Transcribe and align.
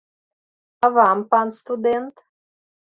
А 0.87 0.89
вам, 0.95 1.19
пан 1.29 1.47
студэнт? 1.61 2.15